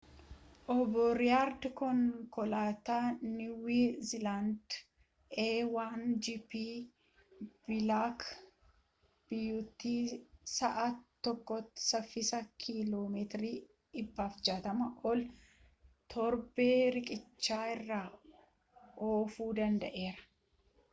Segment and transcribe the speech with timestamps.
[0.75, 3.01] obbo reeyid konkolaataa
[3.33, 3.75] niiwu
[4.07, 4.79] ziilaandii
[5.43, 6.55] a1gp
[7.67, 8.25] bilaak
[9.27, 9.99] biyuutii
[10.53, 10.85] sa'a
[11.29, 13.51] tokkotti saffisa kiiloo meetira
[13.97, 15.27] 160 ol al
[16.15, 18.01] torba riqicha irra
[19.11, 20.27] oofuu danda'eera